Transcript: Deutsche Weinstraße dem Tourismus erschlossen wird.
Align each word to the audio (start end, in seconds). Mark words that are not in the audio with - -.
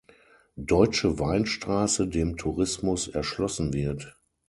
Deutsche 0.55 1.19
Weinstraße 1.19 2.07
dem 2.07 2.35
Tourismus 2.35 3.07
erschlossen 3.07 3.71
wird. 3.71 4.17